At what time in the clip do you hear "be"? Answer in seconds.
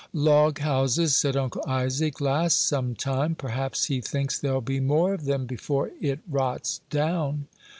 4.59-4.79